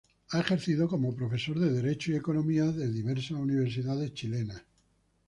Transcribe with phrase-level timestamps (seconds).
[0.29, 4.63] Ha ejercido como profesor de derecho y de economía en diversas universidades chilenas.